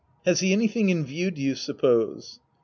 Has 0.25 0.39
he 0.39 0.51
anything 0.51 0.89
in 0.89 1.05
view, 1.05 1.29
do 1.29 1.43
you 1.43 1.53
suppose 1.53 2.39